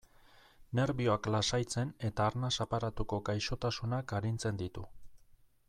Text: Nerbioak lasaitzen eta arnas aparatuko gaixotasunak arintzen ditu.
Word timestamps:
Nerbioak 0.77 1.27
lasaitzen 1.35 1.91
eta 2.09 2.25
arnas 2.31 2.51
aparatuko 2.65 3.21
gaixotasunak 3.29 4.15
arintzen 4.21 4.59
ditu. 4.63 4.89